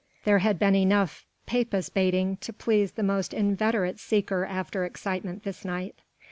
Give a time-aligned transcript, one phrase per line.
[0.25, 5.63] There had been enough Papist baiting to please the most inveterate seeker after excitement this
[5.63, 5.93] night.